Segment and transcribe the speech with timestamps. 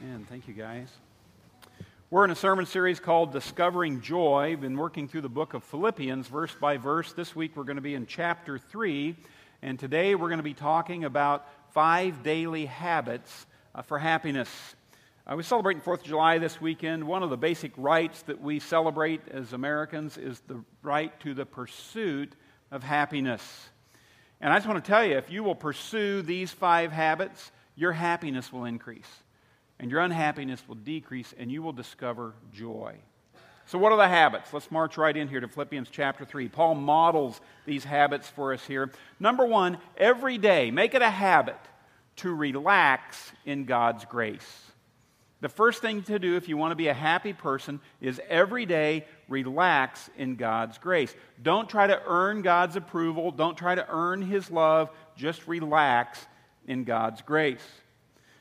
[0.00, 0.88] And thank you, guys.
[2.08, 4.54] We're in a sermon series called Discovering Joy.
[4.54, 7.12] Been working through the book of Philippians verse by verse.
[7.14, 9.16] This week we're going to be in chapter 3,
[9.60, 14.48] and today we're going to be talking about five daily habits uh, for happiness.
[15.26, 17.02] Uh, we're celebrating 4th of July this weekend.
[17.02, 21.44] One of the basic rights that we celebrate as Americans is the right to the
[21.44, 22.34] pursuit
[22.70, 23.68] of happiness.
[24.40, 27.90] And I just want to tell you if you will pursue these five habits, your
[27.90, 29.08] happiness will increase
[29.80, 32.96] and your unhappiness will decrease, and you will discover joy.
[33.66, 34.52] So, what are the habits?
[34.52, 36.48] Let's march right in here to Philippians chapter 3.
[36.48, 38.90] Paul models these habits for us here.
[39.20, 41.58] Number one, every day, make it a habit
[42.16, 44.68] to relax in God's grace.
[45.40, 48.66] The first thing to do if you want to be a happy person is every
[48.66, 51.14] day relax in God's grace.
[51.42, 56.26] Don't try to earn God's approval, don't try to earn His love, just relax
[56.66, 57.62] in God's grace.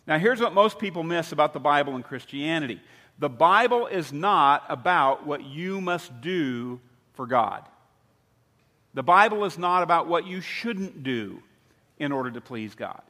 [0.08, 2.82] Now, here's what most people miss about the Bible and Christianity
[3.20, 6.80] the Bible is not about what you must do
[7.14, 7.66] for God.
[8.94, 11.42] The Bible is not about what you shouldn't do
[11.98, 13.02] in order to please God.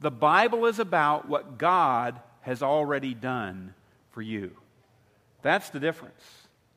[0.00, 3.74] The Bible is about what God has already done
[4.12, 4.52] for you.
[5.42, 6.22] That's the difference.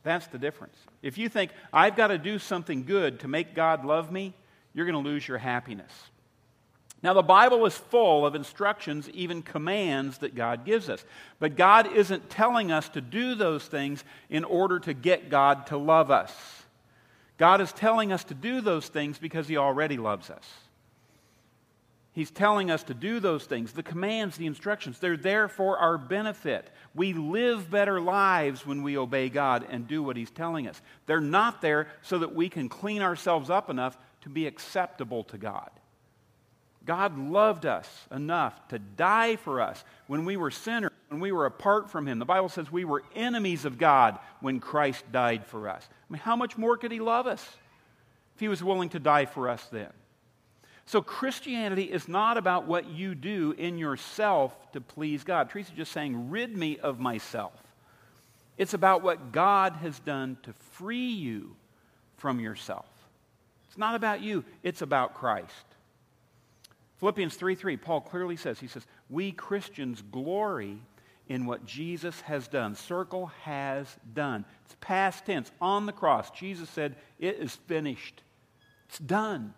[0.04, 0.78] That's the difference.
[1.02, 4.34] If you think, I've got to do something good to make God love me,
[4.74, 5.92] you're going to lose your happiness.
[7.02, 11.06] Now, the Bible is full of instructions, even commands that God gives us.
[11.40, 15.78] But God isn't telling us to do those things in order to get God to
[15.78, 16.34] love us.
[17.38, 20.46] God is telling us to do those things because He already loves us.
[22.12, 23.72] He's telling us to do those things.
[23.72, 26.70] The commands, the instructions, they're there for our benefit.
[26.94, 30.82] We live better lives when we obey God and do what He's telling us.
[31.06, 35.38] They're not there so that we can clean ourselves up enough to be acceptable to
[35.38, 35.70] God.
[36.90, 41.46] God loved us enough to die for us when we were sinners, when we were
[41.46, 42.18] apart from Him.
[42.18, 45.88] The Bible says we were enemies of God when Christ died for us.
[45.88, 47.48] I mean, how much more could He love us
[48.34, 49.92] if He was willing to die for us then?
[50.88, 55.52] So, Christianity is not about what you do in yourself to please God.
[55.52, 57.54] Teresa's just saying, rid me of myself.
[58.58, 61.56] It's about what God has done to free you
[62.18, 62.88] from yourself.
[63.68, 65.69] It's not about you, it's about Christ.
[67.00, 70.80] Philippians 3 3, Paul clearly says, he says, We Christians glory
[71.30, 72.76] in what Jesus has done.
[72.76, 74.44] Circle has done.
[74.66, 75.52] It's past tense.
[75.62, 78.24] On the cross, Jesus said, It is finished.
[78.90, 79.54] It's done.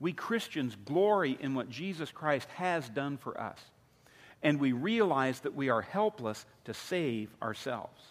[0.00, 3.58] We Christians glory in what Jesus Christ has done for us.
[4.42, 8.02] And we realize that we are helpless to save ourselves.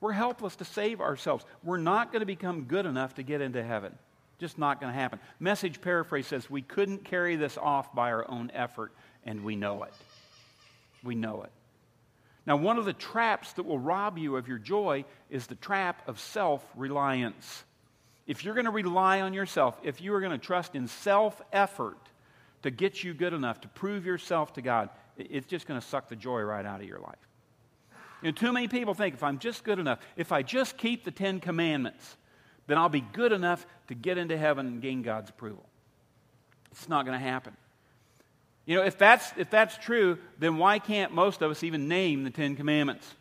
[0.00, 1.44] We're helpless to save ourselves.
[1.62, 3.96] We're not going to become good enough to get into heaven.
[4.40, 5.20] Just not going to happen.
[5.38, 8.92] Message paraphrase says, We couldn't carry this off by our own effort,
[9.22, 9.92] and we know it.
[11.04, 11.52] We know it.
[12.46, 16.08] Now, one of the traps that will rob you of your joy is the trap
[16.08, 17.64] of self reliance.
[18.26, 21.42] If you're going to rely on yourself, if you are going to trust in self
[21.52, 21.98] effort
[22.62, 26.08] to get you good enough, to prove yourself to God, it's just going to suck
[26.08, 27.28] the joy right out of your life.
[28.22, 31.04] You know, too many people think if I'm just good enough, if I just keep
[31.04, 32.16] the Ten Commandments,
[32.70, 35.64] then I'll be good enough to get into heaven and gain God's approval.
[36.70, 37.56] It's not going to happen.
[38.66, 42.24] You know, if that's, if that's true, then why can't most of us even name
[42.24, 43.14] the Ten Commandments?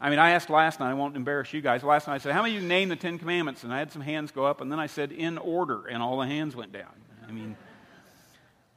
[0.00, 1.82] I mean, I asked last night, I won't embarrass you guys.
[1.84, 3.64] Last night I said, How many of you name the Ten Commandments?
[3.64, 6.18] And I had some hands go up, and then I said, In order, and all
[6.18, 6.92] the hands went down.
[7.28, 7.54] I mean,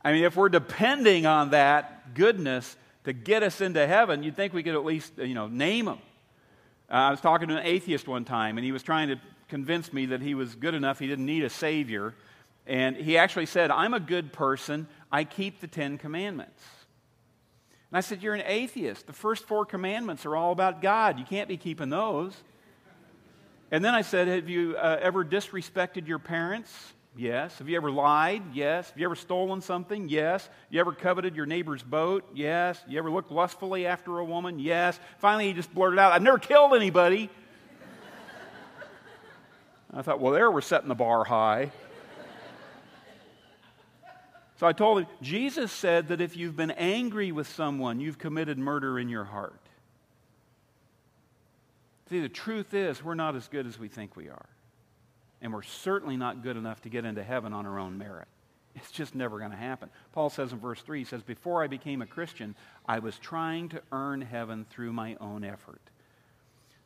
[0.03, 2.75] I mean, if we're depending on that goodness
[3.05, 5.99] to get us into heaven, you'd think we could at least, you know, name them.
[6.89, 9.19] Uh, I was talking to an atheist one time, and he was trying to
[9.53, 12.15] convinced me that he was good enough, he didn't need a Savior.
[12.65, 16.59] And he actually said, I'm a good person, I keep the Ten Commandments.
[17.91, 19.05] And I said, You're an atheist.
[19.05, 21.19] The first four commandments are all about God.
[21.19, 22.35] You can't be keeping those.
[23.69, 26.73] And then I said, Have you uh, ever disrespected your parents?
[27.15, 27.59] Yes.
[27.59, 28.41] Have you ever lied?
[28.55, 28.89] Yes.
[28.89, 30.09] Have you ever stolen something?
[30.09, 30.49] Yes.
[30.71, 32.27] You ever coveted your neighbor's boat?
[32.33, 32.81] Yes.
[32.87, 34.57] You ever looked lustfully after a woman?
[34.57, 34.99] Yes.
[35.19, 37.29] Finally, he just blurted out, I've never killed anybody.
[39.95, 41.71] I thought, well, there we're setting the bar high.
[44.59, 48.57] so I told him, Jesus said that if you've been angry with someone, you've committed
[48.57, 49.59] murder in your heart.
[52.09, 54.45] See, the truth is, we're not as good as we think we are.
[55.41, 58.27] And we're certainly not good enough to get into heaven on our own merit.
[58.75, 59.89] It's just never going to happen.
[60.13, 62.55] Paul says in verse 3, he says, Before I became a Christian,
[62.87, 65.81] I was trying to earn heaven through my own effort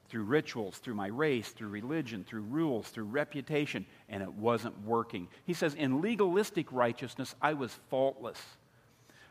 [0.09, 5.27] through rituals, through my race, through religion, through rules, through reputation, and it wasn't working.
[5.45, 8.41] He says, In legalistic righteousness, I was faultless.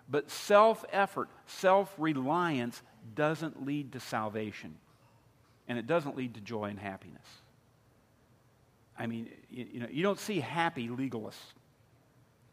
[0.08, 2.82] But self effort, self reliance
[3.14, 4.76] doesn't lead to salvation.
[5.68, 7.26] And it doesn't lead to joy and happiness.
[8.98, 11.34] I mean, you, you know, you don't see happy legalists.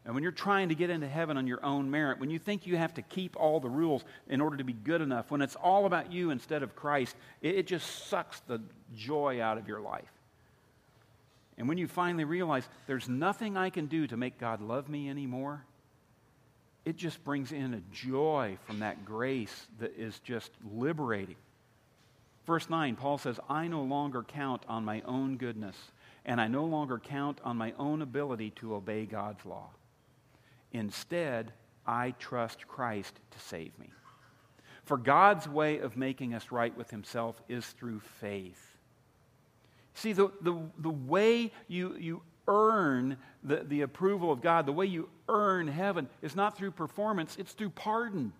[0.04, 2.66] And when you're trying to get into heaven on your own merit, when you think
[2.66, 5.56] you have to keep all the rules in order to be good enough, when it's
[5.56, 8.60] all about you instead of Christ, it, it just sucks the
[8.94, 10.12] joy out of your life.
[11.56, 15.08] And when you finally realize there's nothing I can do to make God love me
[15.08, 15.64] anymore,
[16.84, 21.36] it just brings in a joy from that grace that is just liberating.
[22.46, 25.76] Verse 9, Paul says, I no longer count on my own goodness,
[26.26, 29.70] and I no longer count on my own ability to obey God's law.
[30.74, 31.52] Instead,
[31.86, 33.88] I trust Christ to save me.
[34.84, 38.60] For God's way of making us right with Himself is through faith.
[39.94, 44.86] See, the, the, the way you, you earn the, the approval of God, the way
[44.86, 48.32] you earn heaven, is not through performance, it's through pardon.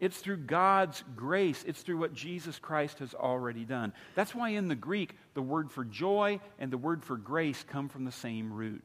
[0.00, 1.64] It's through God's grace.
[1.66, 3.92] It's through what Jesus Christ has already done.
[4.14, 7.88] That's why in the Greek, the word for joy and the word for grace come
[7.88, 8.84] from the same root.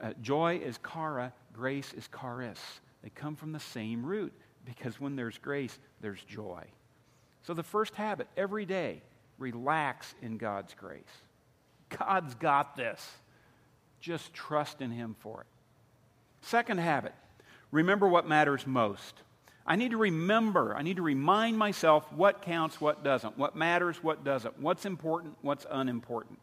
[0.00, 2.60] Uh, joy is chara, grace is charis.
[3.02, 4.32] They come from the same root
[4.64, 6.64] because when there's grace, there's joy.
[7.42, 9.02] So the first habit, every day,
[9.38, 11.02] relax in God's grace.
[11.88, 13.06] God's got this.
[14.00, 15.46] Just trust in Him for it.
[16.42, 17.14] Second habit,
[17.72, 19.14] remember what matters most.
[19.66, 24.02] I need to remember, I need to remind myself what counts, what doesn't, what matters,
[24.02, 26.38] what doesn't, what's important, what's unimportant.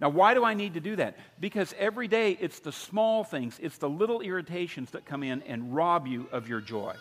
[0.00, 1.16] Now, why do I need to do that?
[1.40, 5.74] Because every day it's the small things, it's the little irritations that come in and
[5.74, 6.94] rob you of your joy.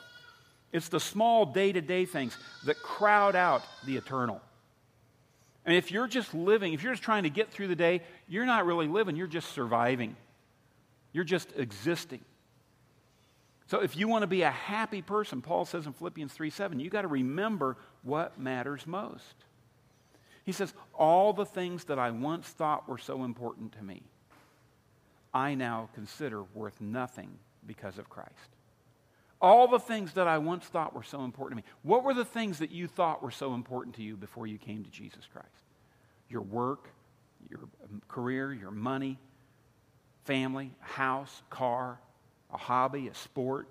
[0.72, 4.42] It's the small day to day things that crowd out the eternal.
[5.66, 8.46] And if you're just living, if you're just trying to get through the day, you're
[8.46, 10.16] not really living, you're just surviving.
[11.12, 12.20] You're just existing.
[13.68, 16.80] So if you want to be a happy person, Paul says in Philippians 3 7,
[16.80, 19.45] you got to remember what matters most.
[20.46, 24.04] He says, All the things that I once thought were so important to me,
[25.34, 28.32] I now consider worth nothing because of Christ.
[29.42, 31.74] All the things that I once thought were so important to me.
[31.84, 34.84] What were the things that you thought were so important to you before you came
[34.84, 35.50] to Jesus Christ?
[36.30, 36.90] Your work,
[37.50, 39.20] your um, career, your money,
[40.24, 42.00] family, house, car,
[42.54, 43.68] a hobby, a sport,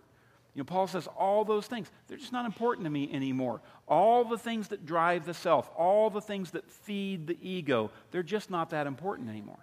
[0.55, 3.61] you know, Paul says all those things, they're just not important to me anymore.
[3.89, 8.23] All the things that drive the self, all the things that feed the ego, they're
[8.23, 9.59] just not that important anymore.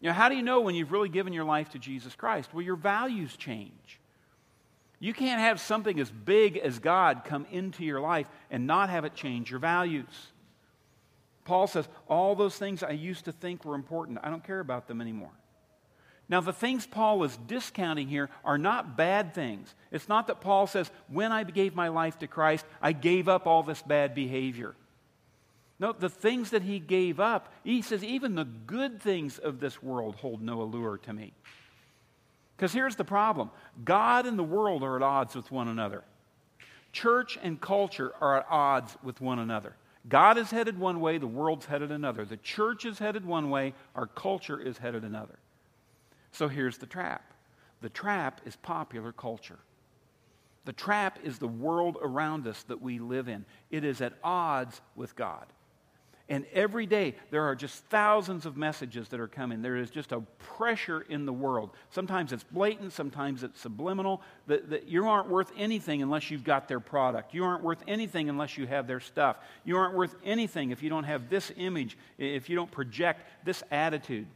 [0.00, 2.52] You know, how do you know when you've really given your life to Jesus Christ?
[2.52, 4.00] Well, your values change.
[5.00, 9.04] You can't have something as big as God come into your life and not have
[9.04, 10.32] it change your values.
[11.44, 14.88] Paul says, All those things I used to think were important, I don't care about
[14.88, 15.32] them anymore.
[16.28, 19.74] Now, the things Paul is discounting here are not bad things.
[19.90, 23.46] It's not that Paul says, when I gave my life to Christ, I gave up
[23.46, 24.74] all this bad behavior.
[25.80, 29.82] No, the things that he gave up, he says, even the good things of this
[29.82, 31.32] world hold no allure to me.
[32.56, 33.50] Because here's the problem
[33.84, 36.02] God and the world are at odds with one another,
[36.92, 39.76] church and culture are at odds with one another.
[40.08, 42.24] God is headed one way, the world's headed another.
[42.24, 45.38] The church is headed one way, our culture is headed another.
[46.38, 47.34] So here's the trap
[47.80, 49.58] the trap is popular culture.
[50.66, 53.44] The trap is the world around us that we live in.
[53.72, 55.46] It is at odds with God.
[56.28, 59.62] And every day there are just thousands of messages that are coming.
[59.62, 61.70] There is just a pressure in the world.
[61.90, 64.22] Sometimes it's blatant, sometimes it's subliminal.
[64.46, 67.34] That, that you aren't worth anything unless you've got their product.
[67.34, 69.38] You aren't worth anything unless you have their stuff.
[69.64, 73.64] You aren't worth anything if you don't have this image, if you don't project this
[73.72, 74.28] attitude.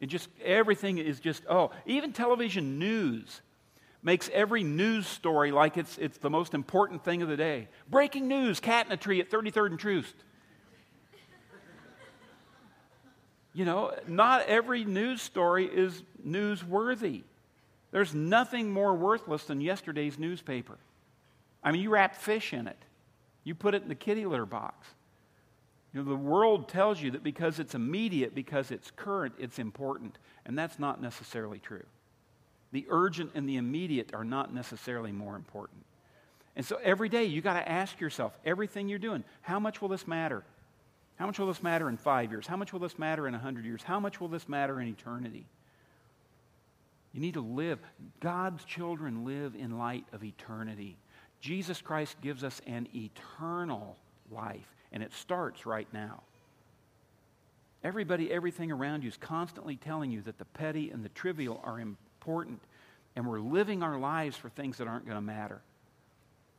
[0.00, 3.40] It just, everything is just, oh, even television news
[4.02, 7.68] makes every news story like it's, it's the most important thing of the day.
[7.90, 10.14] Breaking news, cat in a tree at 33rd and Troost.
[13.52, 17.22] you know, not every news story is newsworthy.
[17.90, 20.78] There's nothing more worthless than yesterday's newspaper.
[21.62, 22.78] I mean, you wrap fish in it,
[23.42, 24.86] you put it in the kitty litter box.
[25.92, 30.18] You know, the world tells you that because it's immediate, because it's current, it's important.
[30.44, 31.84] And that's not necessarily true.
[32.72, 35.84] The urgent and the immediate are not necessarily more important.
[36.56, 39.88] And so every day you got to ask yourself, everything you're doing, how much will
[39.88, 40.44] this matter?
[41.16, 42.46] How much will this matter in five years?
[42.46, 43.82] How much will this matter in a hundred years?
[43.82, 45.46] How much will this matter in eternity?
[47.12, 47.78] You need to live.
[48.20, 50.96] God's children live in light of eternity.
[51.40, 53.96] Jesus Christ gives us an eternal
[54.30, 56.22] life and it starts right now.
[57.84, 61.78] Everybody, everything around you is constantly telling you that the petty and the trivial are
[61.80, 62.60] important.
[63.16, 65.60] and we're living our lives for things that aren't going to matter.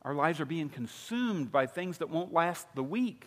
[0.02, 3.26] Our lives are being consumed by things that won't last the week.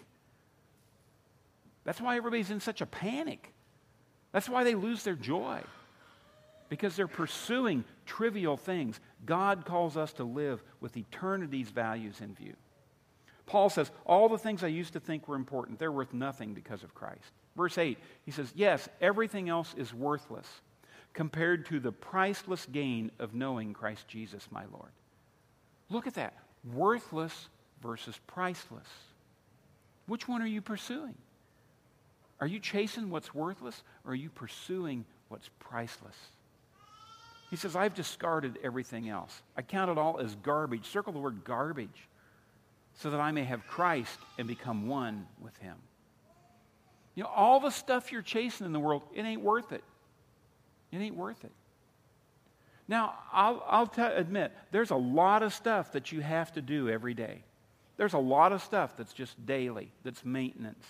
[1.85, 3.55] That's why everybody's in such a panic.
[4.33, 5.63] That's why they lose their joy.
[6.69, 9.01] Because they're pursuing trivial things.
[9.25, 12.55] God calls us to live with eternity's values in view.
[13.47, 16.83] Paul says, All the things I used to think were important, they're worth nothing because
[16.83, 17.33] of Christ.
[17.57, 20.47] Verse 8, he says, Yes, everything else is worthless
[21.13, 24.91] compared to the priceless gain of knowing Christ Jesus, my Lord.
[25.91, 26.35] Look at that
[26.73, 27.49] worthless
[27.83, 28.87] versus priceless.
[30.07, 31.15] Which one are you pursuing?
[32.41, 36.17] Are you chasing what's worthless or are you pursuing what's priceless?
[37.51, 39.43] He says, I've discarded everything else.
[39.57, 40.87] I count it all as garbage.
[40.87, 42.09] Circle the word garbage
[42.95, 45.77] so that I may have Christ and become one with him.
[47.15, 49.85] You know, all the stuff you're chasing in the world, it ain't worth it.
[50.91, 51.53] It ain't worth it.
[52.89, 56.89] Now, I'll, I'll t- admit, there's a lot of stuff that you have to do
[56.89, 57.43] every day.
[57.97, 60.85] There's a lot of stuff that's just daily, that's maintenance.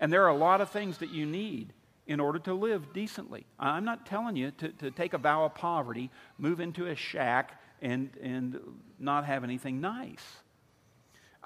[0.00, 1.72] And there are a lot of things that you need
[2.06, 3.46] in order to live decently.
[3.58, 7.60] I'm not telling you to, to take a vow of poverty, move into a shack,
[7.82, 8.60] and, and
[8.98, 10.24] not have anything nice.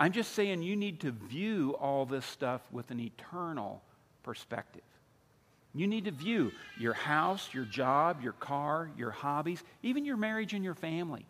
[0.01, 3.83] I'm just saying you need to view all this stuff with an eternal
[4.23, 4.83] perspective.
[5.75, 10.55] You need to view your house, your job, your car, your hobbies, even your marriage
[10.55, 11.27] and your family.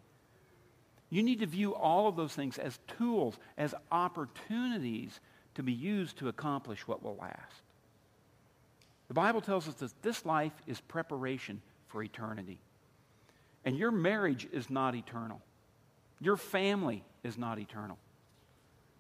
[1.10, 5.18] You need to view all of those things as tools, as opportunities
[5.56, 7.62] to be used to accomplish what will last.
[9.08, 12.60] The Bible tells us that this life is preparation for eternity.
[13.64, 15.42] And your marriage is not eternal.
[16.20, 17.98] Your family is not eternal.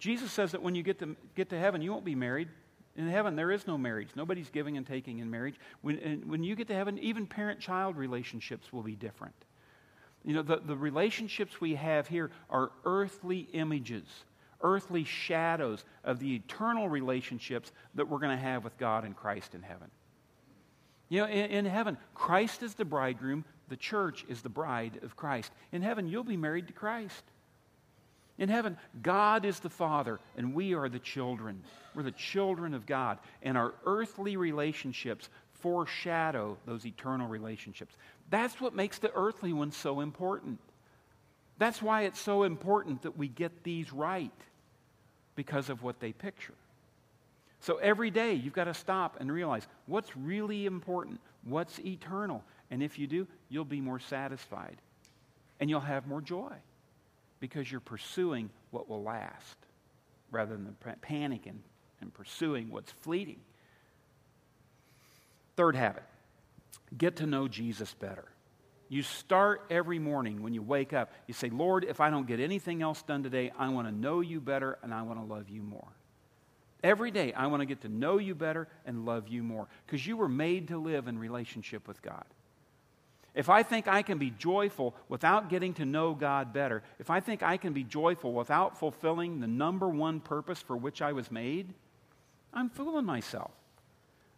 [0.00, 2.48] Jesus says that when you get to, get to heaven, you won't be married.
[2.96, 4.08] In heaven, there is no marriage.
[4.16, 5.54] Nobody's giving and taking in marriage.
[5.82, 9.34] When, when you get to heaven, even parent child relationships will be different.
[10.24, 14.04] You know, the, the relationships we have here are earthly images,
[14.62, 19.54] earthly shadows of the eternal relationships that we're going to have with God and Christ
[19.54, 19.90] in heaven.
[21.08, 25.14] You know, in, in heaven, Christ is the bridegroom, the church is the bride of
[25.14, 25.52] Christ.
[25.72, 27.22] In heaven, you'll be married to Christ.
[28.40, 31.62] In heaven, God is the Father, and we are the children.
[31.94, 33.18] We're the children of God.
[33.42, 37.94] And our earthly relationships foreshadow those eternal relationships.
[38.30, 40.58] That's what makes the earthly ones so important.
[41.58, 44.32] That's why it's so important that we get these right,
[45.36, 46.54] because of what they picture.
[47.60, 52.42] So every day, you've got to stop and realize what's really important, what's eternal.
[52.70, 54.78] And if you do, you'll be more satisfied
[55.60, 56.54] and you'll have more joy
[57.40, 59.56] because you're pursuing what will last
[60.30, 61.58] rather than panicking
[62.00, 63.40] and pursuing what's fleeting.
[65.56, 66.04] Third habit
[66.96, 68.24] get to know Jesus better.
[68.88, 72.40] You start every morning when you wake up, you say, Lord, if I don't get
[72.40, 75.48] anything else done today, I want to know you better and I want to love
[75.48, 75.86] you more.
[76.82, 80.04] Every day, I want to get to know you better and love you more because
[80.04, 82.24] you were made to live in relationship with God.
[83.34, 87.20] If I think I can be joyful without getting to know God better, if I
[87.20, 91.30] think I can be joyful without fulfilling the number one purpose for which I was
[91.30, 91.72] made,
[92.52, 93.52] I'm fooling myself.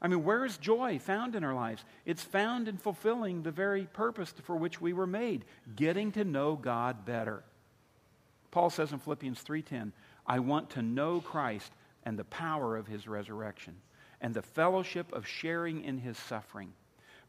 [0.03, 1.85] I mean, where is joy found in our lives?
[2.05, 5.45] It's found in fulfilling the very purpose for which we were made,
[5.77, 7.45] getting to know God better.
[8.51, 9.93] Paul says in Philippians 3:10,
[10.27, 11.73] "I want to know Christ
[12.05, 13.81] and the power of his resurrection
[14.21, 16.75] and the fellowship of sharing in his suffering."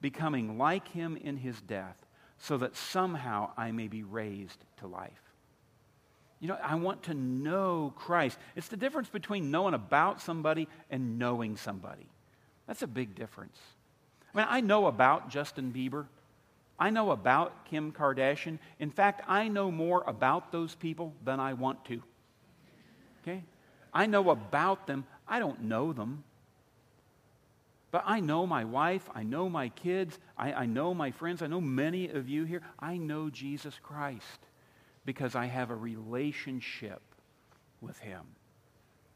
[0.03, 1.95] Becoming like him in his death,
[2.37, 5.11] so that somehow I may be raised to life.
[6.41, 8.37] You know, I want to know Christ.
[8.57, 12.05] It's the difference between knowing about somebody and knowing somebody.
[12.67, 13.57] That's a big difference.
[14.33, 16.05] I mean, I know about Justin Bieber.
[16.77, 18.59] I know about Kim Kardashian.
[18.79, 22.03] In fact, I know more about those people than I want to.
[23.21, 23.41] Okay?
[23.93, 25.05] I know about them.
[25.25, 26.25] I don't know them.
[27.93, 31.47] But I know my wife, I know my kids, I, I, know my friends, I
[31.47, 32.63] know many of you here.
[32.79, 34.47] I know Jesus Christ
[35.05, 37.03] because I have a relationship
[37.81, 38.21] with him.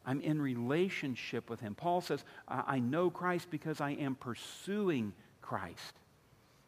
[0.05, 1.73] I'm in relationship with him.
[1.73, 5.95] Paul says, I, know Christ because I am pursuing Christ.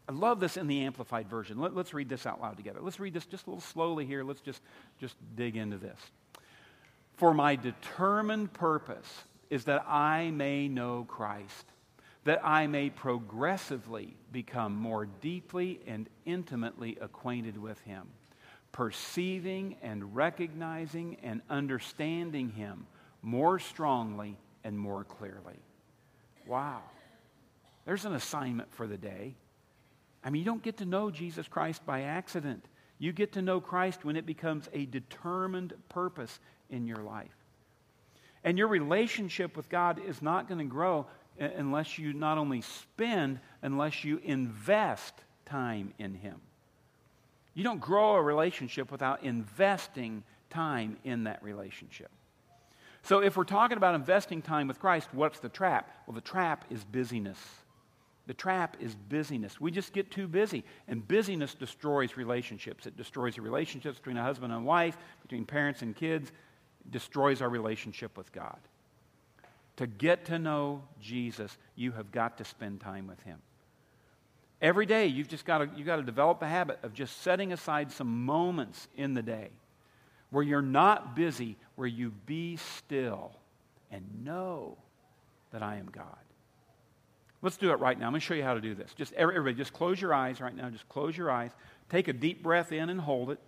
[0.07, 1.59] I love this in the Amplified Version.
[1.59, 2.79] Let, us read this out loud together.
[2.81, 4.23] Let's read this just a little slowly here.
[4.23, 4.63] Let's just,
[4.99, 5.99] just dig into this.
[7.17, 11.67] For my determined purpose is that I may know Christ
[12.29, 18.05] that I may progressively become more deeply and intimately acquainted with Him,
[18.71, 22.85] perceiving and recognizing and understanding Him
[23.23, 25.57] more strongly and more clearly.
[26.45, 26.83] Wow.
[27.85, 29.33] There's an assignment for the day.
[30.23, 32.63] I mean, you don't get to know Jesus Christ by accident.
[32.99, 37.35] You get to know Christ when it becomes a determined purpose in your life.
[38.43, 41.07] And your relationship with God is not going to grow
[41.39, 45.13] unless you not only spend, unless you invest
[45.45, 46.41] time in Him.
[47.53, 52.11] You don't grow a relationship without investing time in that relationship.
[53.01, 55.89] So, if we're talking about investing time with Christ, what's the trap?
[56.05, 57.39] Well, the trap is busyness.
[58.27, 59.59] The trap is busyness.
[59.59, 62.85] We just get too busy, and busyness destroys relationships.
[62.85, 66.31] It destroys the relationships between a husband and wife, between parents and kids,
[66.85, 68.59] it destroys our relationship with God.
[69.79, 73.37] To get to know Jesus, you have got to spend time with Him.
[74.61, 77.53] Every day, you've just got to, you've got to develop a habit of just setting
[77.53, 79.51] aside some moments in the day
[80.31, 83.31] where you're not busy, where you be still
[83.89, 84.77] and know
[85.51, 86.03] that I am God.
[87.41, 88.07] Let's do it right now.
[88.07, 88.93] I'm going to show you how to do this.
[88.95, 90.69] Just everybody, just close your eyes right now.
[90.69, 91.51] Just close your eyes.
[91.89, 93.39] Take a deep breath in and hold it.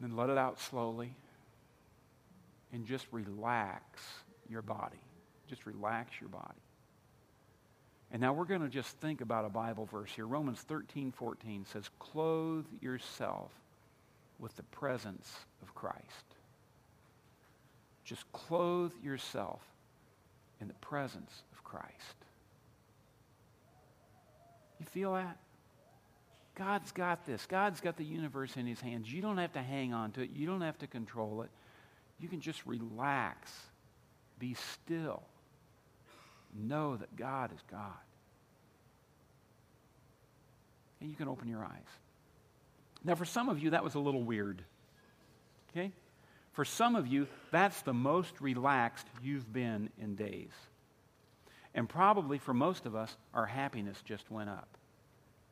[0.00, 1.14] Then let it out slowly.
[2.74, 4.02] And just relax
[4.50, 4.98] your body.
[5.48, 6.60] Just relax your body.
[8.10, 10.26] And now we're going to just think about a Bible verse here.
[10.26, 13.52] Romans 13, 14 says, Clothe yourself
[14.40, 16.34] with the presence of Christ.
[18.04, 19.62] Just clothe yourself
[20.60, 22.16] in the presence of Christ.
[24.80, 25.38] You feel that?
[26.56, 27.46] God's got this.
[27.46, 29.12] God's got the universe in his hands.
[29.12, 30.30] You don't have to hang on to it.
[30.34, 31.50] You don't have to control it.
[32.18, 33.52] You can just relax,
[34.38, 35.22] be still,
[36.54, 37.90] know that God is God.
[41.00, 41.70] And you can open your eyes.
[43.04, 44.62] Now, for some of you, that was a little weird.
[45.70, 45.92] Okay?
[46.52, 50.52] For some of you, that's the most relaxed you've been in days.
[51.74, 54.68] And probably for most of us, our happiness just went up.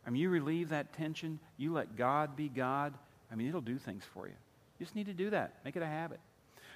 [0.07, 2.95] I mean, you relieve that tension, you let God be God.
[3.31, 4.35] I mean, it'll do things for you.
[4.79, 6.21] You just need to do that, make it a habit.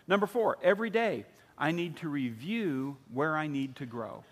[0.08, 1.24] Number four, every day
[1.58, 4.24] I need to review where I need to grow.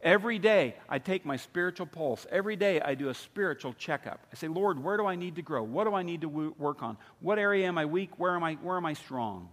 [0.00, 2.26] Every day I take my spiritual pulse.
[2.30, 4.20] Every day I do a spiritual checkup.
[4.32, 5.62] I say, Lord, where do I need to grow?
[5.62, 6.96] What do I need to work on?
[7.20, 8.10] What area am I weak?
[8.18, 9.48] Where am I, where am I strong?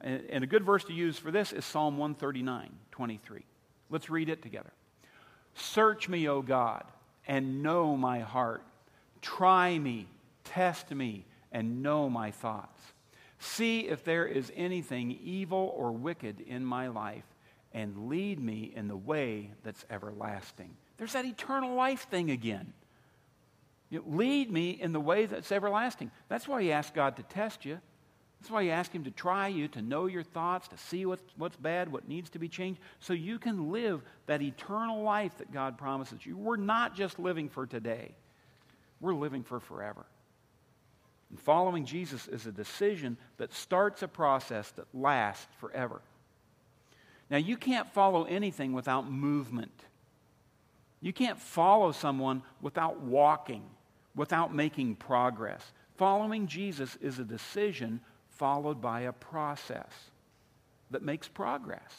[0.00, 3.42] And, and a good verse to use for this is Psalm 139, 23.
[3.90, 4.72] Let's read it together.
[5.54, 6.84] Search me, O God,
[7.26, 8.62] and know my heart.
[9.20, 10.06] Try me,
[10.44, 12.80] test me, and know my thoughts.
[13.38, 17.24] See if there is anything evil or wicked in my life,
[17.72, 20.76] and lead me in the way that's everlasting.
[20.96, 22.72] There's that eternal life thing again.
[23.90, 26.10] You know, lead me in the way that's everlasting.
[26.28, 27.78] That's why you ask God to test you.
[28.40, 31.22] That's why you ask Him to try you, to know your thoughts, to see what's,
[31.36, 35.52] what's bad, what needs to be changed, so you can live that eternal life that
[35.52, 36.36] God promises you.
[36.36, 38.14] We're not just living for today,
[39.00, 40.06] we're living for forever.
[41.30, 46.00] And following Jesus is a decision that starts a process that lasts forever.
[47.28, 49.82] Now, you can't follow anything without movement.
[51.00, 53.64] You can't follow someone without walking,
[54.14, 55.72] without making progress.
[55.96, 59.90] Following Jesus is a decision followed by a process
[60.90, 61.92] that makes progress.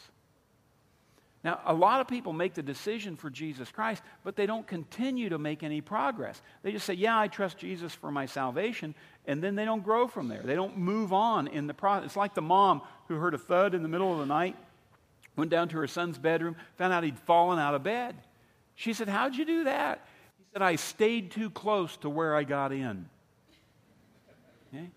[1.43, 5.29] Now, a lot of people make the decision for Jesus Christ, but they don't continue
[5.29, 6.41] to make any progress.
[6.63, 8.95] They just say, Yeah, I trust Jesus for my salvation,
[9.25, 10.41] and then they don't grow from there.
[10.43, 12.07] They don't move on in the process.
[12.07, 14.55] It's like the mom who heard a thud in the middle of the night,
[15.35, 18.15] went down to her son's bedroom, found out he'd fallen out of bed.
[18.75, 20.07] She said, How'd you do that?
[20.39, 23.07] He said, I stayed too close to where I got in.
[24.73, 24.89] Okay?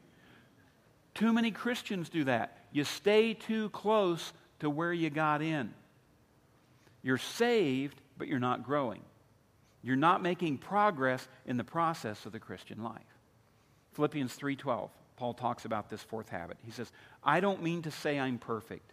[1.14, 2.56] Too many Christians do that.
[2.72, 5.74] You stay too close to where you got in.
[7.02, 9.02] You're saved, but you're not growing.
[9.82, 13.18] You're not making progress in the process of the Christian life.
[13.92, 16.58] Philippians 3:12, Paul talks about this fourth habit.
[16.62, 18.92] He says, "I don't mean to say I'm perfect.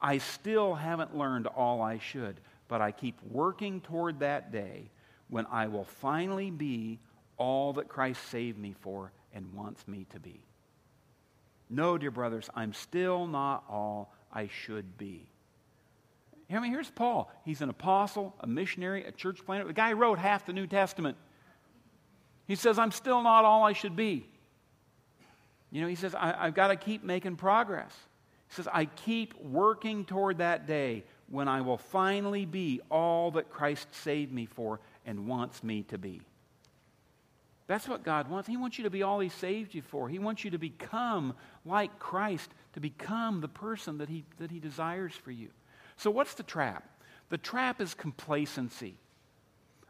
[0.00, 4.90] I still haven't learned all I should, but I keep working toward that day
[5.28, 7.00] when I will finally be
[7.36, 10.44] all that Christ saved me for and wants me to be."
[11.68, 15.29] No, dear brothers, I'm still not all I should be.
[16.52, 17.30] I mean, here's Paul.
[17.44, 19.66] He's an apostle, a missionary, a church planter.
[19.66, 21.16] The guy wrote half the New Testament.
[22.46, 24.26] He says, I'm still not all I should be.
[25.70, 27.94] You know, he says, I, have got to keep making progress.
[28.48, 33.50] He says, I keep working toward that day when I will finally be all that
[33.50, 36.20] Christ saved me for and wants me to be.
[37.68, 38.48] That's what God wants.
[38.48, 40.08] He wants you to be all He saved you for.
[40.08, 41.34] He wants you to become
[41.64, 45.50] like Christ, to become the person that He, that he desires for you.
[46.00, 46.82] So, what's the trap?
[47.28, 48.96] The trap is complacency.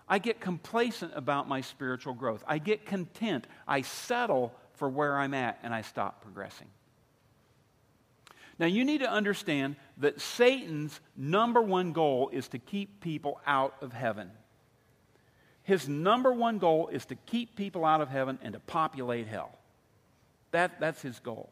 [0.09, 2.43] I get complacent about my spiritual growth.
[2.49, 3.47] I get content.
[3.69, 6.67] I settle for where I'm at and I stop progressing.
[8.59, 13.77] Now, you need to understand that Satan's number one goal is to keep people out
[13.81, 14.33] of heaven.
[15.63, 19.57] His number one goal is to keep people out of heaven and to populate hell.
[20.51, 21.51] That, that's his goal.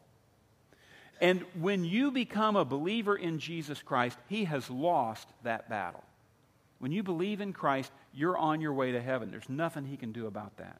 [1.19, 6.03] And when you become a believer in Jesus Christ, he has lost that battle.
[6.79, 9.31] When you believe in Christ, you're on your way to heaven.
[9.31, 10.79] There's nothing he can do about that.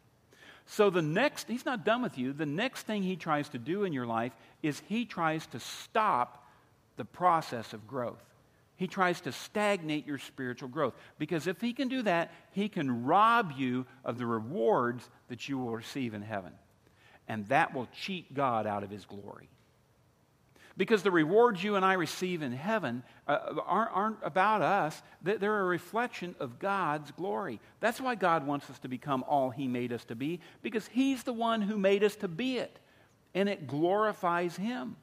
[0.66, 2.32] So the next, he's not done with you.
[2.32, 4.32] The next thing he tries to do in your life
[4.64, 6.48] is he tries to stop
[6.96, 8.24] the process of growth.
[8.78, 10.94] He tries to stagnate your spiritual growth.
[11.18, 15.58] Because if he can do that, he can rob you of the rewards that you
[15.58, 16.54] will receive in heaven.
[17.28, 19.50] And that will cheat God out of his glory.
[20.80, 25.60] Because the rewards you and I receive in heaven uh, aren't, aren't about us, they're
[25.60, 27.60] a reflection of God's glory.
[27.82, 31.24] That's why God wants us to become all He made us to be, because He's
[31.24, 32.80] the one who made us to be it,
[33.34, 34.96] and it glorifies Him.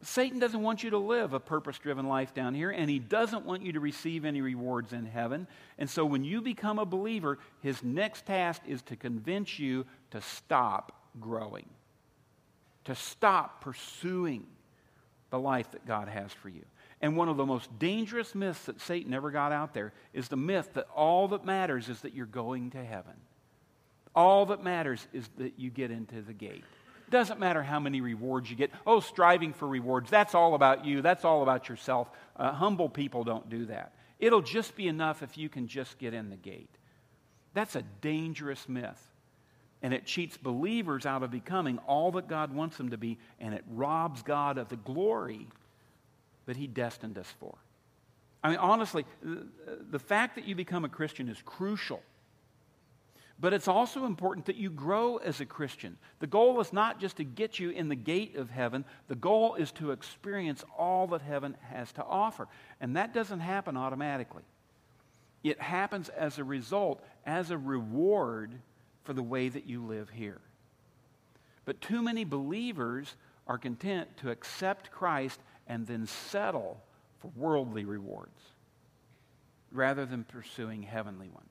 [0.00, 3.44] Satan doesn't want you to live a purpose driven life down here, and he doesn't
[3.44, 5.46] want you to receive any rewards in heaven.
[5.78, 10.22] And so, when you become a believer, his next task is to convince you to
[10.22, 11.66] stop growing,
[12.84, 14.46] to stop pursuing
[15.30, 16.64] the life that God has for you.
[17.00, 20.36] And one of the most dangerous myths that Satan ever got out there is the
[20.36, 23.14] myth that all that matters is that you're going to heaven.
[24.14, 26.64] All that matters is that you get into the gate.
[27.10, 28.70] Doesn't matter how many rewards you get.
[28.86, 31.02] Oh, striving for rewards, that's all about you.
[31.02, 32.08] That's all about yourself.
[32.36, 33.92] Uh, humble people don't do that.
[34.18, 36.70] It'll just be enough if you can just get in the gate.
[37.52, 39.13] That's a dangerous myth
[39.84, 43.52] and it cheats believers out of becoming all that God wants them to be, and
[43.52, 45.46] it robs God of the glory
[46.46, 47.54] that He destined us for.
[48.42, 52.02] I mean, honestly, the fact that you become a Christian is crucial.
[53.38, 55.98] But it's also important that you grow as a Christian.
[56.18, 59.54] The goal is not just to get you in the gate of heaven, the goal
[59.56, 62.48] is to experience all that heaven has to offer.
[62.80, 64.44] And that doesn't happen automatically.
[65.42, 68.54] It happens as a result, as a reward
[69.04, 70.40] for the way that you live here.
[71.64, 73.14] But too many believers
[73.46, 76.82] are content to accept Christ and then settle
[77.20, 78.40] for worldly rewards
[79.70, 81.48] rather than pursuing heavenly ones.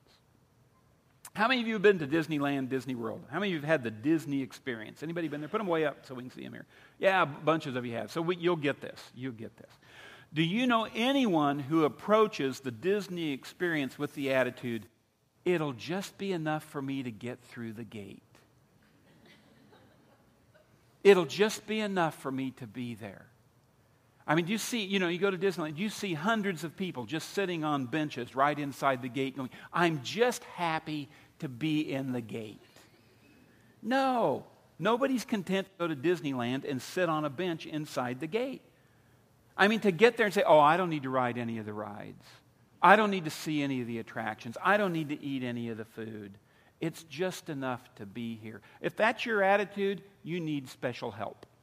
[1.34, 3.24] How many of you have been to Disneyland, Disney World?
[3.28, 5.02] How many of you have had the Disney experience?
[5.02, 5.48] Anybody been there?
[5.48, 6.66] Put them way up so we can see them here.
[7.00, 8.12] Yeah, bunches of you have.
[8.12, 9.00] So we, you'll get this.
[9.16, 9.70] You'll get this.
[10.32, 14.86] Do you know anyone who approaches the Disney experience with the attitude,
[15.44, 18.22] it'll just be enough for me to get through the gate.
[21.02, 23.26] It'll just be enough for me to be there.
[24.26, 27.04] I mean, you see, you know, you go to Disneyland, you see hundreds of people
[27.04, 32.12] just sitting on benches right inside the gate going, I'm just happy to be in
[32.12, 32.60] the gate.
[33.82, 34.46] No,
[34.78, 38.62] nobody's content to go to Disneyland and sit on a bench inside the gate.
[39.58, 41.66] I mean, to get there and say, oh, I don't need to ride any of
[41.66, 42.24] the rides.
[42.84, 44.58] I don't need to see any of the attractions.
[44.62, 46.32] I don't need to eat any of the food.
[46.82, 48.60] It's just enough to be here.
[48.82, 51.46] If that's your attitude, you need special help.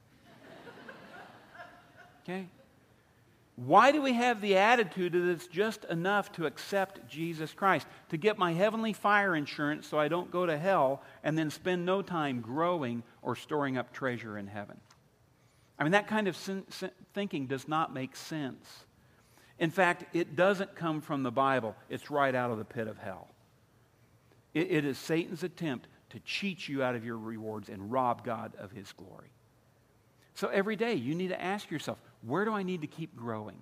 [2.24, 2.48] Okay?
[3.56, 7.86] Why do we have the attitude that it's just enough to accept Jesus Christ?
[8.10, 11.86] To get my heavenly fire insurance so I don't go to hell and then spend
[11.86, 14.80] no time growing or storing up treasure in heaven.
[15.78, 16.38] I mean, that kind of
[17.14, 18.86] thinking does not make sense.
[19.62, 22.98] In fact, it doesn't come from the Bible, it's right out of the pit of
[22.98, 23.30] hell.
[24.56, 28.54] it, it is Satan's attempt to cheat you out of your rewards and rob God
[28.58, 29.30] of his glory.
[30.34, 33.60] So every day you need to ask yourself where do I need to keep growing?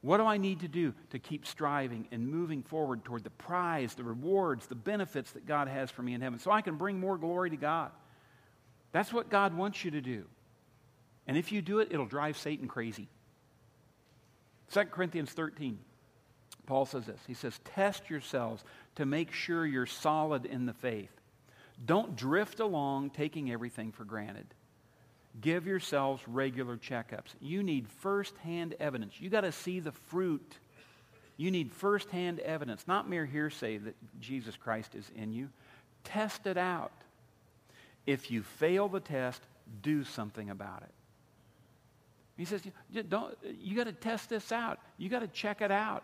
[0.00, 3.94] What do I need to do to keep striving and moving forward toward the prize,
[3.94, 6.98] the rewards, the benefits that God has for me in heaven so I can bring
[6.98, 7.90] more glory to God?
[8.92, 10.24] That's what God wants you to do.
[11.26, 13.08] And if you do it, it'll drive Satan crazy.
[14.74, 15.78] 2 Corinthians 13,
[16.66, 17.20] Paul says this.
[17.28, 18.64] He says, Test yourselves
[18.96, 21.12] to make sure you're solid in the faith.
[21.86, 24.46] Don't drift along taking everything for granted.
[25.40, 27.34] Give yourselves regular checkups.
[27.40, 29.14] You need firsthand evidence.
[29.20, 30.58] You got to see the fruit.
[31.36, 35.50] You need firsthand evidence, not mere hearsay that Jesus Christ is in you.
[36.02, 36.92] Test it out.
[38.06, 39.40] If you fail the test,
[39.82, 40.92] do something about it.
[42.36, 42.62] He says,
[43.08, 44.78] don't, you got to test this out.
[44.98, 46.02] You got to check it out.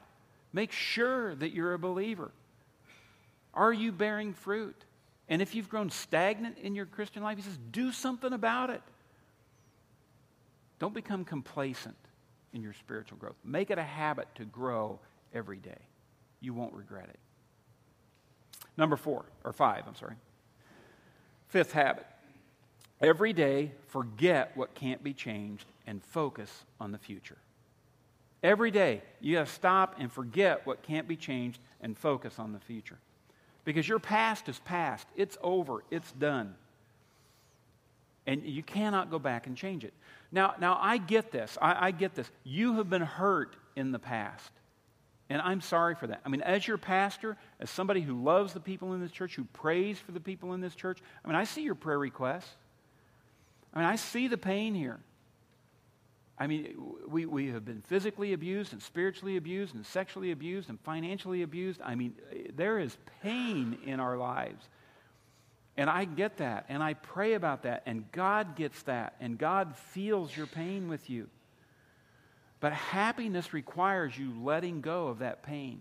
[0.53, 2.31] Make sure that you're a believer.
[3.53, 4.77] Are you bearing fruit?
[5.29, 8.83] And if you've grown stagnant in your Christian life, he says, do something about it.
[10.79, 11.97] Don't become complacent
[12.53, 13.37] in your spiritual growth.
[13.45, 14.99] Make it a habit to grow
[15.35, 15.79] every day.
[16.40, 17.19] You won't regret it.
[18.77, 20.14] Number four, or five, I'm sorry.
[21.49, 22.07] Fifth habit.
[23.01, 27.39] Every day, forget what can't be changed and focus on the future.
[28.43, 32.53] Every day, you got to stop and forget what can't be changed and focus on
[32.53, 32.99] the future.
[33.65, 36.55] Because your past is past, it's over, it's done.
[38.27, 39.93] And you cannot go back and change it.
[40.31, 41.59] Now, now I get this.
[41.61, 42.31] I, I get this.
[42.45, 44.51] You have been hurt in the past.
[45.29, 46.21] And I'm sorry for that.
[46.25, 49.45] I mean, as your pastor, as somebody who loves the people in this church, who
[49.45, 52.57] prays for the people in this church, I mean, I see your prayer requests.
[53.73, 55.01] I mean, I see the pain here.
[56.39, 56.75] I mean,
[57.07, 61.81] we, we have been physically abused and spiritually abused and sexually abused and financially abused.
[61.85, 62.15] I mean,
[62.57, 64.67] there is pain in our lives.
[65.77, 69.77] And I get that, and I pray about that, and God gets that, and God
[69.77, 71.29] feels your pain with you.
[72.59, 75.81] But happiness requires you letting go of that pain.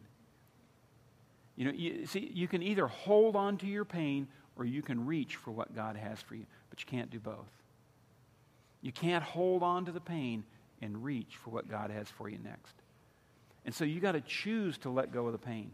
[1.55, 5.05] You know, you, see, you can either hold on to your pain or you can
[5.05, 7.49] reach for what God has for you, but you can't do both.
[8.81, 10.43] You can't hold on to the pain
[10.81, 12.73] and reach for what God has for you next.
[13.65, 15.71] And so you got to choose to let go of the pain.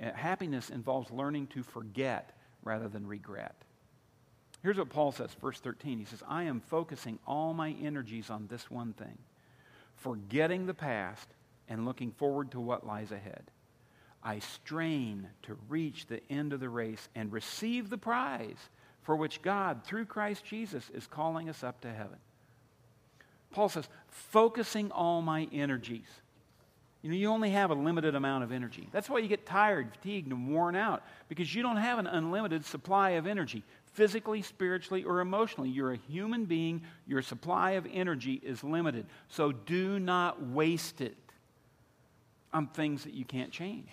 [0.00, 3.54] Uh, happiness involves learning to forget rather than regret.
[4.62, 5.98] Here's what Paul says, verse 13.
[5.98, 9.16] He says, I am focusing all my energies on this one thing,
[9.96, 11.28] forgetting the past
[11.68, 13.50] and looking forward to what lies ahead.
[14.22, 18.68] I strain to reach the end of the race and receive the prize
[19.10, 22.18] for which God, through Christ Jesus, is calling us up to heaven.
[23.50, 26.06] Paul says, focusing all my energies.
[27.02, 28.88] You know, you only have a limited amount of energy.
[28.92, 32.64] That's why you get tired, fatigued, and worn out, because you don't have an unlimited
[32.64, 35.70] supply of energy, physically, spiritually, or emotionally.
[35.70, 39.06] You're a human being, your supply of energy is limited.
[39.26, 41.16] So do not waste it
[42.52, 43.88] on things that you can't change.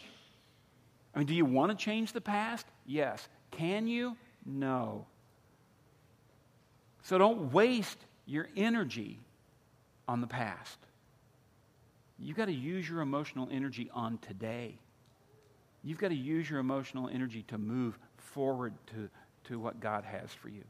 [1.15, 2.67] I mean, do you want to change the past?
[2.85, 3.27] Yes.
[3.49, 4.15] Can you?
[4.47, 5.05] No.
[7.03, 9.19] So don't waste your energy
[10.07, 10.77] on the past.
[12.17, 14.79] You've got to use your emotional energy on today.
[15.83, 19.09] You've got to use your emotional energy to move forward to,
[19.45, 20.63] to what God has for you.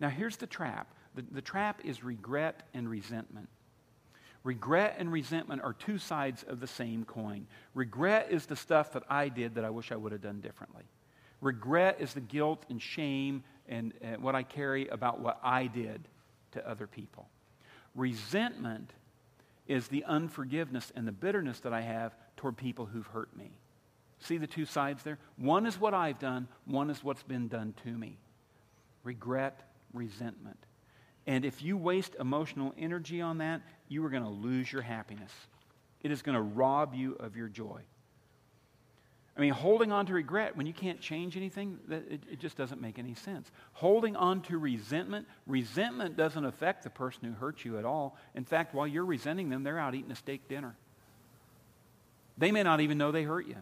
[0.00, 3.48] Now, here's the trap the, the trap is regret and resentment.
[4.44, 7.46] Regret and resentment are two sides of the same coin.
[7.74, 10.84] Regret is the stuff that I did that I wish I would have done differently.
[11.40, 16.08] Regret is the guilt and shame and, and what I carry about what I did
[16.52, 17.28] to other people.
[17.94, 18.92] Resentment
[19.66, 23.50] is the unforgiveness and the bitterness that I have toward people who've hurt me.
[24.20, 25.18] See the two sides there?
[25.36, 28.18] One is what I've done, one is what's been done to me.
[29.02, 29.60] Regret,
[29.92, 30.58] resentment.
[31.26, 35.32] And if you waste emotional energy on that, you are going to lose your happiness.
[36.02, 37.80] It is going to rob you of your joy.
[39.36, 42.80] I mean, holding on to regret when you can't change anything, it, it, just doesn't
[42.80, 43.50] make any sense.
[43.74, 48.16] Holding on to resentment, resentment doesn't affect the person who hurt you at all.
[48.34, 50.74] In fact, while you're resenting them, they're out eating a steak dinner.
[52.38, 53.56] They may not even know they hurt you.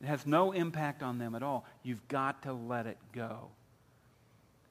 [0.00, 1.66] It has no impact on them at all.
[1.82, 3.48] You've got to let it go.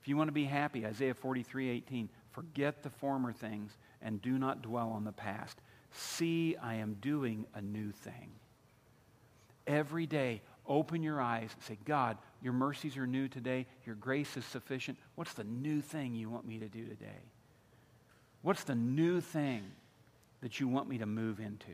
[0.02, 4.40] If you want to be happy, Isaiah 43 18, forget the former things and do
[4.40, 5.62] not dwell on the past.
[5.92, 8.32] See, I am doing a new thing
[9.68, 13.66] every day, open your eyes and say, God, your mercies are new today.
[13.86, 14.98] Your grace is sufficient.
[15.16, 17.22] What's the new thing you want me to do today?
[18.42, 19.64] What's the new thing
[20.42, 21.72] that you want me to move into?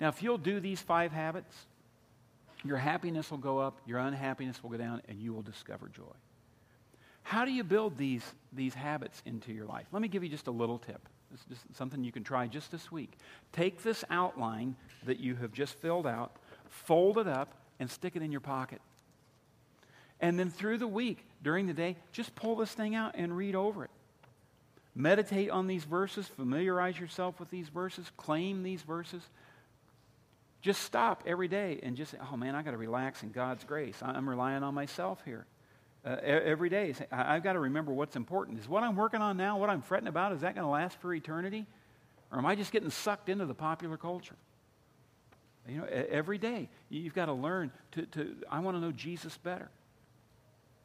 [0.00, 1.54] Now, if you'll do these five habits,
[2.64, 6.02] your happiness will go up, your unhappiness will go down, and you will discover joy.
[7.22, 9.86] How do you build these, these habits into your life?
[9.92, 11.08] Let me give you just a little tip.
[11.34, 13.12] It's just something you can try just this week.
[13.52, 16.36] Take this outline that you have just filled out,
[16.68, 18.80] fold it up, and stick it in your pocket.
[20.20, 23.54] And then through the week, during the day, just pull this thing out and read
[23.54, 23.90] over it.
[24.94, 29.22] Meditate on these verses, familiarize yourself with these verses, claim these verses.
[30.62, 33.64] Just stop every day and just say, oh man, I got to relax in God's
[33.64, 33.96] grace.
[34.00, 35.46] I'm relying on myself here
[36.04, 36.94] uh, every day.
[37.10, 38.58] I've got to remember what's important.
[38.58, 40.98] Is what I'm working on now, what I'm fretting about, is that going to last
[41.00, 41.66] for eternity?
[42.30, 44.36] Or am I just getting sucked into the popular culture?
[45.68, 49.36] You know, every day you've got to learn to, to I want to know Jesus
[49.38, 49.70] better.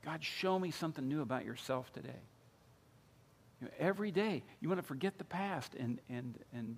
[0.06, 2.22] God, show me something new about yourself today.
[3.60, 6.78] You know, every day you want to forget the past and, and, and,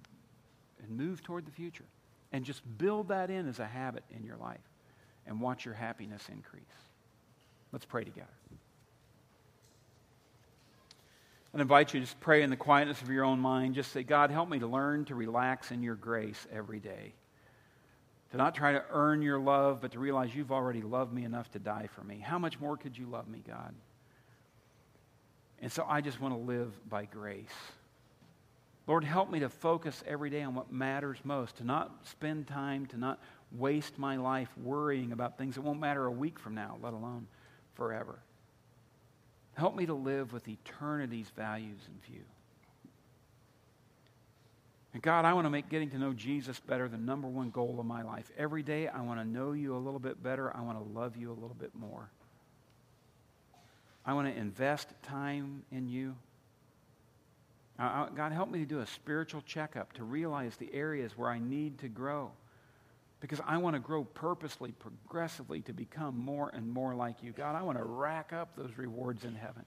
[0.81, 1.85] and move toward the future.
[2.33, 4.61] And just build that in as a habit in your life
[5.27, 6.63] and watch your happiness increase.
[7.71, 8.27] Let's pray together.
[11.53, 13.75] I invite you to just pray in the quietness of your own mind.
[13.75, 17.13] Just say, God, help me to learn to relax in your grace every day.
[18.31, 21.51] To not try to earn your love, but to realize you've already loved me enough
[21.51, 22.19] to die for me.
[22.19, 23.73] How much more could you love me, God?
[25.61, 27.49] And so I just want to live by grace.
[28.87, 32.85] Lord, help me to focus every day on what matters most, to not spend time,
[32.87, 33.19] to not
[33.51, 37.27] waste my life worrying about things that won't matter a week from now, let alone
[37.73, 38.19] forever.
[39.55, 42.23] Help me to live with eternity's values in view.
[44.93, 47.77] And God, I want to make getting to know Jesus better the number one goal
[47.79, 48.29] of my life.
[48.37, 50.55] Every day, I want to know you a little bit better.
[50.55, 52.09] I want to love you a little bit more.
[54.05, 56.15] I want to invest time in you.
[57.79, 61.79] God, help me to do a spiritual checkup to realize the areas where I need
[61.79, 62.31] to grow.
[63.21, 67.31] Because I want to grow purposely, progressively to become more and more like you.
[67.31, 69.63] God, I want to rack up those rewards in heaven.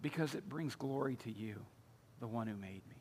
[0.00, 1.56] Because it brings glory to you,
[2.20, 2.96] the one who made me.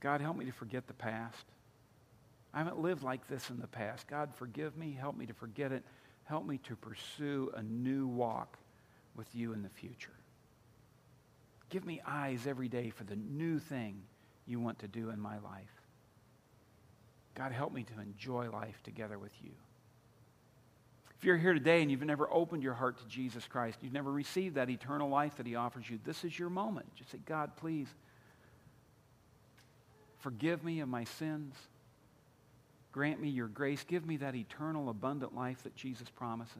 [0.00, 1.46] God, help me to forget the past.
[2.52, 4.08] I haven't lived like this in the past.
[4.08, 4.96] God, forgive me.
[4.98, 5.84] Help me to forget it.
[6.24, 8.58] Help me to pursue a new walk
[9.14, 10.10] with you in the future.
[11.70, 14.02] Give me eyes every day for the new thing
[14.46, 15.75] you want to do in my life.
[17.36, 19.50] God, help me to enjoy life together with you.
[21.18, 24.10] If you're here today and you've never opened your heart to Jesus Christ, you've never
[24.10, 26.86] received that eternal life that He offers you, this is your moment.
[26.94, 27.88] Just say, God, please
[30.18, 31.54] forgive me of my sins.
[32.92, 33.84] Grant me your grace.
[33.86, 36.56] Give me that eternal, abundant life that Jesus promises.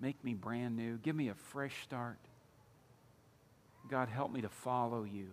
[0.00, 0.96] Make me brand new.
[0.98, 2.18] Give me a fresh start.
[3.90, 5.28] God, help me to follow you,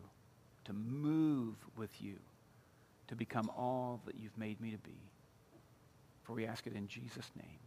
[0.66, 2.16] to move with you,
[3.08, 5.00] to become all that you've made me to be.
[6.24, 7.60] For we ask it in Jesus' name.